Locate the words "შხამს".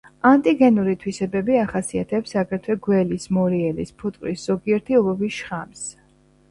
5.43-5.89